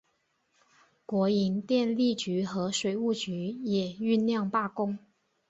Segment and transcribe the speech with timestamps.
[1.05, 4.97] 国营电力局和水务局也酝酿罢工。